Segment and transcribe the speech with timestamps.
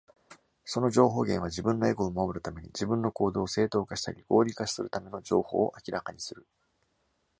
[0.65, 6.47] その情報源は、自分のエゴを守るために、自分の行動を正当化したり合理化するための情報を明らかにする。